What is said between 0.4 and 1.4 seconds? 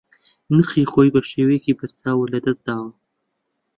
نرخی خۆی بە